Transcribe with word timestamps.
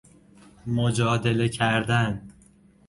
مجادله 0.67 1.49
کردن 1.49 2.21